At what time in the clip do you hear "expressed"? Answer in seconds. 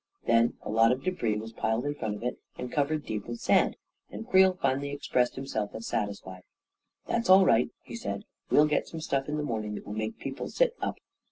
4.89-5.35